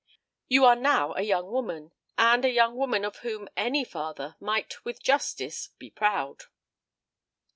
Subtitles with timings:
[0.47, 4.83] You are now a young woman, and a young woman of whom any father might
[4.83, 6.45] with justice be proud."